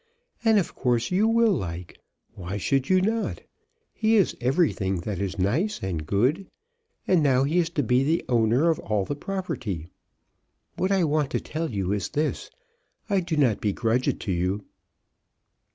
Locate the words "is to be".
7.59-8.03